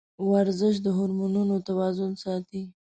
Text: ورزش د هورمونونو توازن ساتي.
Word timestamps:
ورزش 0.31 0.75
د 0.85 0.87
هورمونونو 0.97 1.55
توازن 1.67 2.11
ساتي. 2.23 2.63